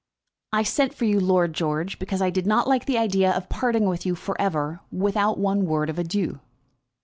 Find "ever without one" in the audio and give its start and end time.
4.41-5.65